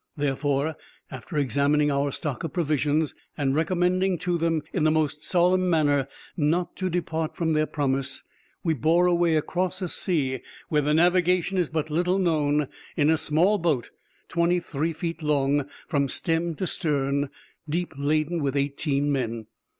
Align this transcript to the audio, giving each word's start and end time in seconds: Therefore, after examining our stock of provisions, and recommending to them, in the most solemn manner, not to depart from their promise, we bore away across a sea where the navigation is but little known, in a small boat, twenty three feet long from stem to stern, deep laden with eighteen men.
Therefore, 0.17 0.77
after 1.11 1.37
examining 1.37 1.91
our 1.91 2.09
stock 2.11 2.43
of 2.43 2.53
provisions, 2.53 3.13
and 3.37 3.53
recommending 3.53 4.17
to 4.17 4.35
them, 4.35 4.63
in 4.73 4.83
the 4.83 4.89
most 4.89 5.21
solemn 5.23 5.69
manner, 5.69 6.07
not 6.35 6.75
to 6.77 6.89
depart 6.89 7.35
from 7.35 7.53
their 7.53 7.67
promise, 7.67 8.23
we 8.63 8.73
bore 8.73 9.05
away 9.05 9.35
across 9.35 9.79
a 9.79 9.87
sea 9.87 10.39
where 10.69 10.81
the 10.81 10.95
navigation 10.95 11.55
is 11.59 11.69
but 11.69 11.91
little 11.91 12.17
known, 12.17 12.67
in 12.97 13.11
a 13.11 13.15
small 13.15 13.59
boat, 13.59 13.91
twenty 14.27 14.59
three 14.59 14.91
feet 14.91 15.21
long 15.21 15.67
from 15.87 16.07
stem 16.07 16.55
to 16.55 16.65
stern, 16.65 17.29
deep 17.69 17.93
laden 17.95 18.41
with 18.41 18.55
eighteen 18.55 19.11
men. 19.11 19.45